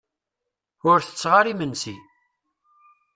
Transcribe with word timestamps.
Ur 0.89 0.97
tetteɣ 1.01 1.33
ara 1.39 1.51
imensi. 1.51 1.95